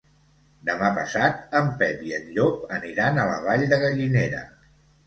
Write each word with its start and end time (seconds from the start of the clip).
Demà 0.69 0.87
passat 0.95 1.53
en 1.61 1.69
Pep 1.83 2.01
i 2.09 2.17
en 2.21 2.27
Llop 2.39 2.75
aniran 2.81 3.21
a 3.27 3.31
la 3.35 3.41
Vall 3.49 3.71
de 3.77 3.85
Gallinera. 3.87 4.47